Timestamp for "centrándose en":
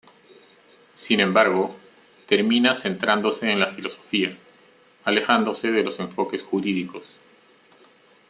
2.73-3.59